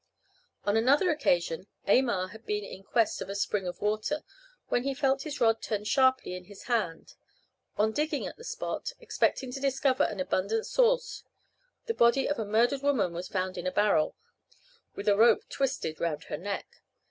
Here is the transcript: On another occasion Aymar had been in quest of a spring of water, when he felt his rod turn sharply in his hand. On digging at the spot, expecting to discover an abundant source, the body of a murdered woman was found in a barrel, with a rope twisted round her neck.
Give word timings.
On 0.63 0.75
another 0.75 1.11
occasion 1.11 1.67
Aymar 1.87 2.29
had 2.29 2.43
been 2.47 2.63
in 2.63 2.81
quest 2.81 3.21
of 3.21 3.29
a 3.29 3.35
spring 3.35 3.67
of 3.67 3.81
water, 3.81 4.23
when 4.67 4.81
he 4.81 4.95
felt 4.95 5.21
his 5.21 5.39
rod 5.39 5.61
turn 5.61 5.83
sharply 5.83 6.33
in 6.33 6.45
his 6.45 6.63
hand. 6.63 7.13
On 7.77 7.91
digging 7.91 8.25
at 8.25 8.35
the 8.35 8.43
spot, 8.43 8.93
expecting 8.99 9.51
to 9.51 9.59
discover 9.59 10.05
an 10.05 10.19
abundant 10.19 10.65
source, 10.65 11.23
the 11.85 11.93
body 11.93 12.27
of 12.27 12.39
a 12.39 12.45
murdered 12.45 12.81
woman 12.81 13.13
was 13.13 13.27
found 13.27 13.59
in 13.59 13.67
a 13.67 13.71
barrel, 13.71 14.15
with 14.95 15.07
a 15.07 15.15
rope 15.15 15.43
twisted 15.49 15.99
round 15.99 16.23
her 16.23 16.37
neck. 16.37 16.65